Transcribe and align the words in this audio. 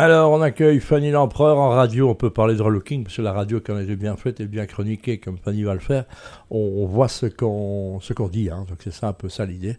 Alors, 0.00 0.30
on 0.30 0.40
accueille 0.42 0.78
Fanny 0.78 1.10
L'Empereur 1.10 1.58
en 1.58 1.70
radio. 1.70 2.08
On 2.08 2.14
peut 2.14 2.30
parler 2.30 2.54
de 2.54 2.62
relooking, 2.62 3.02
parce 3.02 3.16
que 3.16 3.22
la 3.22 3.32
radio, 3.32 3.58
quand 3.58 3.76
elle 3.76 3.90
est 3.90 3.96
bien 3.96 4.14
faite 4.14 4.38
et 4.38 4.46
bien 4.46 4.64
chroniquée, 4.64 5.18
comme 5.18 5.38
Fanny 5.38 5.64
va 5.64 5.74
le 5.74 5.80
faire, 5.80 6.04
on, 6.50 6.86
voit 6.86 7.08
ce 7.08 7.26
qu'on 7.26 7.98
dit. 8.30 8.48
Hein. 8.48 8.64
donc, 8.68 8.78
c'est 8.84 8.92
ça 8.92 9.08
un 9.08 9.12
peu 9.12 9.28
ça 9.28 9.44
l'idée. 9.44 9.76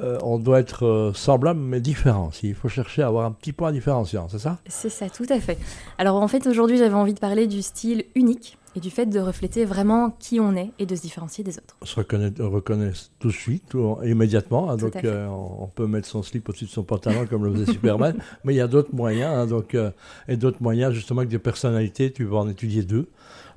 Euh, 0.00 0.18
on 0.22 0.38
doit 0.38 0.60
être 0.60 0.84
euh, 0.84 1.12
semblable 1.14 1.60
mais 1.60 1.80
différent. 1.80 2.30
Il 2.42 2.54
faut 2.54 2.68
chercher 2.68 3.00
à 3.00 3.06
avoir 3.06 3.24
un 3.24 3.32
petit 3.32 3.52
point 3.52 3.72
différenciant, 3.72 4.28
c'est 4.28 4.38
ça? 4.38 4.58
C'est 4.66 4.90
ça, 4.90 5.08
tout 5.08 5.26
à 5.30 5.40
fait. 5.40 5.56
Alors 5.96 6.16
en 6.16 6.28
fait, 6.28 6.46
aujourd'hui, 6.46 6.76
j'avais 6.76 6.94
envie 6.94 7.14
de 7.14 7.18
parler 7.18 7.46
du 7.46 7.62
style 7.62 8.04
unique 8.14 8.58
et 8.78 8.80
du 8.80 8.90
fait 8.90 9.06
de 9.06 9.18
refléter 9.18 9.64
vraiment 9.64 10.16
qui 10.20 10.38
on 10.38 10.54
est 10.54 10.70
et 10.78 10.86
de 10.86 10.94
se 10.94 11.02
différencier 11.02 11.42
des 11.42 11.58
autres. 11.58 11.76
On 11.82 11.86
se 11.86 11.96
reconnaît, 11.96 12.92
tout 13.18 13.28
de 13.28 13.32
suite, 13.32 13.64
tout, 13.68 13.98
immédiatement. 14.04 14.70
Hein, 14.70 14.76
donc 14.76 14.94
euh, 15.04 15.26
on 15.26 15.66
peut 15.66 15.88
mettre 15.88 16.06
son 16.06 16.22
slip 16.22 16.48
au-dessus 16.48 16.66
de 16.66 16.70
son 16.70 16.84
pantalon 16.84 17.26
comme 17.28 17.44
le 17.44 17.52
faisait 17.52 17.72
Superman. 17.72 18.16
mais 18.44 18.54
il 18.54 18.56
y 18.56 18.60
a 18.60 18.68
d'autres 18.68 18.94
moyens. 18.94 19.34
Hein, 19.34 19.46
donc, 19.46 19.74
euh, 19.74 19.90
et 20.28 20.36
d'autres 20.36 20.62
moyens, 20.62 20.94
justement, 20.94 21.22
que 21.22 21.26
des 21.28 21.40
personnalités. 21.40 22.12
Tu 22.12 22.24
vas 22.24 22.38
en 22.38 22.48
étudier 22.48 22.84
deux. 22.84 23.08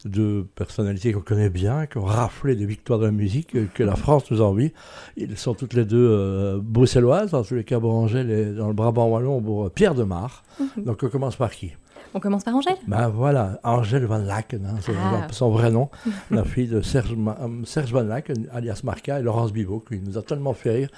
Deux 0.05 0.48
personnalités 0.55 1.14
qu'on 1.14 1.22
connaît 1.22 1.52
bien, 1.52 1.86
qui 1.86 2.00
ont 2.00 2.06
raflé 2.06 2.56
des 2.56 2.66
victoires 2.66 2.98
de 2.98 3.06
la 3.06 3.12
musique, 3.12 3.56
que 3.76 3.84
la 3.84 3.95
France 3.95 4.31
nous 4.31 4.42
envie. 4.42 4.72
Ils 5.16 5.38
sont 5.38 5.53
toutes 5.53 5.76
les 5.76 5.86
deux 5.86 6.09
euh, 6.09 6.59
bruxelloises, 6.59 7.36
en 7.36 7.44
tous 7.44 7.53
les 7.53 7.64
cas, 7.64 7.78
Angèle 7.78 8.31
et 8.31 8.52
dans 8.52 8.67
le 8.67 8.73
Brabant 8.73 9.08
Wallon, 9.08 9.70
Pierre 9.70 9.94
de 9.94 10.03
Mar. 10.03 10.44
Mhm. 10.59 10.86
Donc 10.86 11.03
on 11.03 11.09
commence 11.09 11.36
par 11.36 11.52
qui? 11.52 11.73
On 12.14 12.20
commence 12.20 12.44
par 12.44 12.56
Angèle 12.56 12.78
Ben 12.88 13.10
voilà, 13.10 13.60
Angèle 13.64 14.06
Van 14.06 14.18
Laken, 14.18 14.66
hein, 14.66 14.78
c'est 14.82 14.94
ah. 14.98 15.28
son 15.32 15.50
vrai 15.50 15.72
nom, 15.72 15.90
la 16.30 16.44
fille 16.44 16.68
de 16.68 16.82
Serge, 16.82 17.16
euh, 17.16 17.48
Serge 17.66 17.92
Van 17.92 18.04
Laken, 18.04 18.48
alias 18.54 18.82
Marca, 18.84 19.20
et 19.20 19.24
Laurence 19.24 19.54
Bibot, 19.54 19.80
qui 19.80 20.00
nous 20.00 20.18
a 20.18 20.22
tellement 20.22 20.54
fait 20.54 20.72
rire 20.72 20.90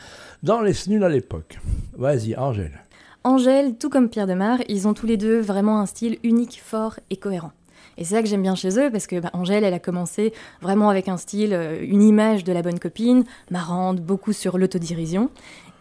dans 0.42 0.62
Les 0.62 0.74
Snuls 0.74 1.04
à 1.04 1.10
l'époque. 1.10 1.60
Vas-y, 1.98 2.36
Angèle. 2.36 2.84
Angèle, 3.24 3.76
tout 3.78 3.90
comme 3.90 4.10
Pierre 4.10 4.28
Demar, 4.28 4.60
ils 4.68 4.88
ont 4.88 4.94
tous 4.94 5.06
les 5.06 5.18
deux 5.18 5.40
vraiment 5.40 5.80
un 5.80 5.86
style 5.86 6.18
unique, 6.24 6.62
fort 6.64 7.00
et 7.10 7.18
cohérent. 7.18 7.52
Et 7.98 8.04
c'est 8.04 8.16
ça 8.16 8.22
que 8.22 8.28
j'aime 8.28 8.42
bien 8.42 8.56
chez 8.56 8.80
eux, 8.80 8.92
parce 8.92 9.08
que 9.08 9.20
bah, 9.20 9.30
Angèle, 9.34 9.64
elle 9.64 9.74
a 9.74 9.80
commencé 9.80 10.34
vraiment 10.62 10.90
avec 10.90 11.08
un 11.08 11.18
style, 11.18 11.54
euh, 11.54 11.80
une 11.82 12.02
image 12.02 12.44
de 12.44 12.52
la 12.52 12.62
bonne 12.62 12.80
copine, 12.80 13.24
marrante, 13.52 14.02
beaucoup 14.02 14.34
sur 14.34 14.58
l'autodirision. 14.58 15.30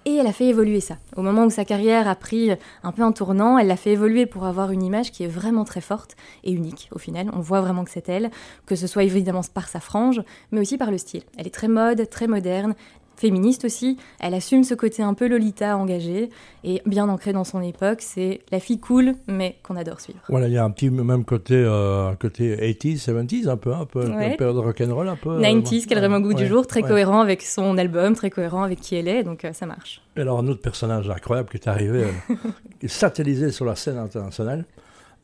Et 0.05 0.17
elle 0.17 0.27
a 0.27 0.33
fait 0.33 0.47
évoluer 0.47 0.81
ça. 0.81 0.97
Au 1.17 1.23
moment 1.23 1.45
où 1.45 1.51
sa 1.51 1.65
carrière 1.65 2.09
a 2.09 2.17
pris 2.17 2.51
un 2.83 2.91
peu 2.91 3.03
un 3.03 3.13
tournant, 3.13 3.57
elle 3.57 3.69
l'a 3.69 3.77
fait 3.77 3.93
évoluer 3.93 4.27
pour 4.27 4.47
avoir 4.47 4.73
une 4.73 4.83
image 4.83 5.13
qui 5.13 5.23
est 5.23 5.29
vraiment 5.29 5.65
très 5.65 5.81
forte 5.81 6.17
et 6.43 6.51
unique 6.51 6.89
au 6.93 6.99
final. 6.99 7.31
On 7.33 7.39
voit 7.39 7.61
vraiment 7.61 7.85
que 7.85 7.91
c'est 7.91 8.09
elle, 8.09 8.33
que 8.67 8.75
ce 8.75 8.89
soit 8.89 9.05
évidemment 9.05 9.43
par 9.55 9.69
sa 9.69 9.79
frange, 9.79 10.21
mais 10.51 10.61
aussi 10.61 10.77
par 10.77 10.91
le 10.91 10.99
style. 10.99 11.23
Elle 11.39 11.47
est 11.47 11.55
très 11.55 11.69
mode, 11.69 12.11
très 12.11 12.27
moderne, 12.27 12.75
féministe 13.17 13.65
aussi. 13.65 13.97
Elle 14.21 14.35
assume 14.35 14.65
ce 14.65 14.75
côté 14.75 15.03
un 15.03 15.15
peu 15.15 15.29
Lolita 15.29 15.77
engagé 15.77 16.31
et 16.65 16.83
bien 16.87 17.09
ancré 17.09 17.33
dans 17.33 17.45
son 17.45 17.61
époque. 17.63 17.99
C'est 18.01 18.41
la 18.51 18.61
fille 18.61 18.81
cool, 18.81 19.15
mais 19.27 19.57
qu'on 19.63 19.77
adore 19.77 20.01
suivre. 20.01 20.21
Voilà, 20.29 20.49
il 20.49 20.55
y 20.55 20.59
a 20.59 20.65
un 20.65 20.71
petit 20.71 20.91
même 20.91 21.25
côté, 21.25 21.55
euh, 21.55 22.15
côté 22.15 22.57
80s, 22.57 23.05
70s, 23.05 23.49
un 23.49 23.57
peu, 23.57 23.73
un 23.73 23.87
peu, 23.87 24.05
une 24.05 24.37
période 24.37 24.59
rock'n'roll, 24.59 25.09
un 25.09 25.17
peu. 25.17 25.41
90s, 25.41 25.87
qu'elle 25.87 25.99
vraiment 25.99 26.21
goût 26.21 26.35
du 26.35 26.47
jour, 26.47 26.67
très 26.67 26.83
cohérent 26.83 27.21
avec 27.21 27.43
son 27.43 27.79
album, 27.79 28.15
très 28.15 28.31
cohérent 28.31 28.63
avec 28.63 28.81
qui 28.81 28.97
elle 28.97 29.09
est, 29.09 29.23
donc 29.23 29.45
euh, 29.45 29.53
ça 29.53 29.67
marche. 29.67 30.03
alors, 30.17 30.39
un 30.39 30.49
autre 30.49 30.61
personnage 30.61 31.09
incroyable 31.09 31.49
qui 31.49 31.57
est 31.57 31.69
arrivé, 31.69 32.05
euh, 32.05 32.35
satellisé 32.87 33.51
sur 33.51 33.65
la 33.65 33.77
scène 33.77 33.99
internationale. 33.99 34.65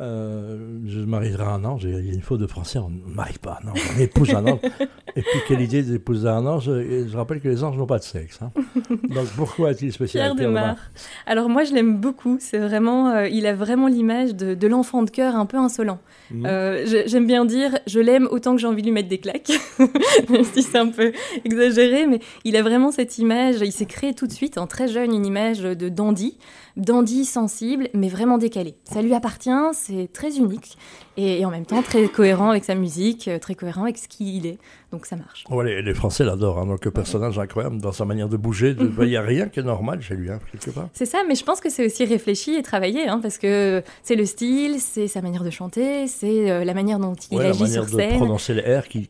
Euh, 0.00 0.78
je 0.86 1.00
marierai 1.00 1.42
un 1.42 1.64
ange. 1.64 1.84
Il 1.84 2.06
y 2.06 2.10
a 2.10 2.12
une 2.12 2.22
faute 2.22 2.40
de 2.40 2.46
français, 2.46 2.78
on 2.78 2.88
ne 2.88 3.00
marie 3.12 3.38
pas 3.38 3.58
un 3.62 3.68
ange, 3.68 3.80
on 3.96 4.00
épouse 4.00 4.32
un 4.34 4.46
ange. 4.46 4.60
Et 5.18 5.22
puis, 5.22 5.40
quelle 5.48 5.60
idée 5.60 5.82
d'épouser 5.82 6.28
un 6.28 6.46
ange 6.46 6.66
Je 6.66 7.16
rappelle 7.16 7.40
que 7.40 7.48
les 7.48 7.64
anges 7.64 7.76
n'ont 7.76 7.86
pas 7.86 7.98
de 7.98 8.04
sexe. 8.04 8.38
Hein. 8.40 8.52
Donc, 9.08 9.26
pourquoi 9.36 9.72
est-il 9.72 9.92
spécial 9.92 10.36
Pierre 10.36 10.52
de 10.52 10.76
Alors, 11.26 11.48
moi, 11.48 11.64
je 11.64 11.74
l'aime 11.74 11.96
beaucoup. 11.96 12.36
C'est 12.38 12.58
vraiment, 12.58 13.08
euh, 13.08 13.26
il 13.26 13.44
a 13.46 13.52
vraiment 13.52 13.88
l'image 13.88 14.36
de, 14.36 14.66
l'enfant 14.68 15.02
de 15.02 15.10
cœur 15.10 15.34
un 15.34 15.44
peu 15.44 15.56
insolent. 15.56 15.98
Mmh. 16.30 16.46
Euh, 16.46 17.02
j'aime 17.06 17.26
bien 17.26 17.44
dire, 17.44 17.80
je 17.88 17.98
l'aime 17.98 18.28
autant 18.30 18.54
que 18.54 18.60
j'ai 18.60 18.68
envie 18.68 18.82
de 18.82 18.86
lui 18.86 18.92
mettre 18.92 19.08
des 19.08 19.18
claques, 19.18 19.50
même 20.30 20.44
si 20.44 20.62
c'est 20.62 20.78
un 20.78 20.88
peu 20.88 21.10
exagéré, 21.44 22.06
mais 22.06 22.20
il 22.44 22.54
a 22.54 22.62
vraiment 22.62 22.92
cette 22.92 23.18
image. 23.18 23.56
Il 23.60 23.72
s'est 23.72 23.86
créé 23.86 24.14
tout 24.14 24.28
de 24.28 24.32
suite, 24.32 24.56
en 24.56 24.68
très 24.68 24.86
jeune, 24.86 25.12
une 25.12 25.26
image 25.26 25.62
de 25.62 25.88
dandy 25.88 26.38
dandy 26.78 27.24
sensible, 27.24 27.88
mais 27.92 28.08
vraiment 28.08 28.38
décalé. 28.38 28.76
Ça 28.84 29.02
lui 29.02 29.12
appartient, 29.12 29.50
c'est 29.72 30.08
très 30.12 30.38
unique 30.38 30.78
et, 31.16 31.44
en 31.44 31.50
même 31.50 31.66
temps 31.66 31.82
très 31.82 32.08
cohérent 32.08 32.50
avec 32.50 32.64
sa 32.64 32.76
musique, 32.76 33.26
euh, 33.26 33.38
très 33.38 33.56
cohérent 33.56 33.82
avec 33.82 33.98
ce 33.98 34.06
qu'il 34.06 34.46
est. 34.46 34.58
Donc 34.92 35.04
ça 35.08 35.16
marche. 35.16 35.44
les, 35.64 35.94
Français 35.94 36.22
l'adorent. 36.22 36.58
Hein, 36.58 36.66
donc 36.66 36.84
le 36.84 36.90
personnage 36.90 37.38
incroyable 37.38 37.80
dans 37.80 37.92
sa 37.92 38.04
manière 38.04 38.28
de 38.28 38.36
bouger. 38.36 38.76
Il 38.78 39.06
n'y 39.06 39.16
a 39.16 39.22
rien 39.22 39.48
qui 39.48 39.60
est 39.60 39.62
normal 39.64 40.02
chez 40.02 40.14
lui, 40.14 40.30
hein, 40.30 40.38
quelque 40.52 40.70
part. 40.70 40.88
C'est 40.92 41.06
ça, 41.06 41.22
mais 41.26 41.34
je 41.34 41.44
pense 41.44 41.60
que 41.60 41.70
c'est 41.70 41.86
aussi 41.86 42.04
réfléchi 42.04 42.54
et 42.54 42.62
travaillé, 42.62 43.08
hein, 43.08 43.18
parce 43.20 43.38
que 43.38 43.82
c'est 44.02 44.16
le 44.16 44.26
style, 44.26 44.80
c'est 44.80 45.08
sa 45.08 45.22
manière 45.22 45.44
de 45.44 45.50
chanter, 45.50 46.06
c'est 46.08 46.50
euh, 46.50 46.62
la 46.64 46.74
manière 46.74 46.98
dont 46.98 47.14
il 47.30 47.40
agit 47.40 47.58
sur 47.58 47.66
scène. 47.66 47.74
La 47.74 47.96
manière 47.96 48.10
de 48.10 48.16
prononcer 48.16 48.54
les 48.54 48.78
R, 48.78 48.86
qui, 48.86 49.08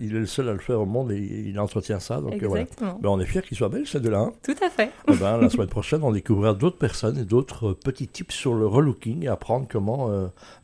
il, 0.00 0.16
est 0.16 0.18
le 0.18 0.26
seul 0.26 0.48
à 0.48 0.54
le 0.54 0.60
faire 0.60 0.80
au 0.80 0.86
monde 0.86 1.12
et 1.12 1.18
il 1.18 1.60
entretient 1.60 2.00
ça. 2.00 2.20
Donc 2.22 2.42
euh, 2.42 2.46
voilà. 2.46 2.64
Ben, 2.80 3.10
on 3.10 3.20
est 3.20 3.26
fiers 3.26 3.42
qu'il 3.42 3.56
soit 3.56 3.68
belge, 3.68 3.90
ces 3.90 4.00
deux-là. 4.00 4.30
Tout 4.42 4.56
à 4.64 4.70
fait. 4.70 4.90
Eh 5.08 5.14
ben, 5.14 5.36
la 5.36 5.50
semaine 5.50 5.68
prochaine, 5.68 6.02
on 6.02 6.12
découvrira 6.12 6.54
d'autres 6.54 6.78
personnes 6.78 7.18
et 7.18 7.24
d'autres 7.24 7.74
petits 7.74 8.08
tips 8.08 8.34
sur 8.34 8.54
le 8.54 8.66
relooking 8.66 9.24
et 9.24 9.28
apprendre 9.28 9.66
comment 9.70 10.10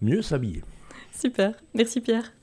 mieux 0.01 0.23
s'habiller. 0.23 0.63
Super, 1.13 1.53
merci 1.75 2.01
Pierre. 2.01 2.33